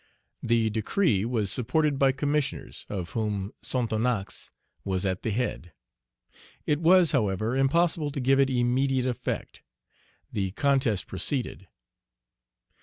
[0.41, 4.49] The decree was supported by Commissioners, of whom Sonthonax
[4.83, 5.73] was at the head.
[6.65, 9.61] It was, however, impossible to give it immediate effect.
[10.33, 11.67] The contest proceeded.